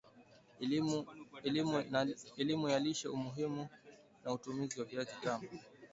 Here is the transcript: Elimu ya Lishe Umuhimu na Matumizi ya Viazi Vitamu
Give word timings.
Elimu 2.41 2.69
ya 2.69 2.79
Lishe 2.79 3.07
Umuhimu 3.07 3.67
na 4.23 4.31
Matumizi 4.31 4.79
ya 4.79 4.85
Viazi 4.85 5.11
Vitamu 5.15 5.47